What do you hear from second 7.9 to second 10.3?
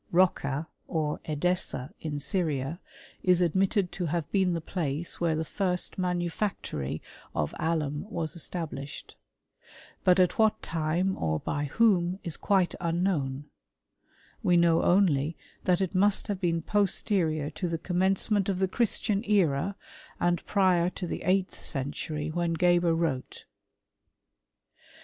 was established; but